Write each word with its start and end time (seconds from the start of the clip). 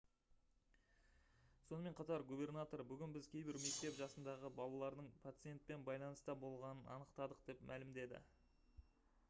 сонымен 1.65 1.97
қатар 1.99 2.23
губернатор: 2.31 2.83
«бүгін 2.93 3.13
біз 3.17 3.27
кейбір 3.33 3.59
мектеп 3.65 3.99
жасындағы 3.99 4.51
балалардың 4.61 5.11
пациентпен 5.27 5.83
байланыста 5.91 6.37
болғанын 6.45 6.93
анықтадық» 6.97 7.45
деп 7.51 7.61
мәлімдеді 7.73 8.23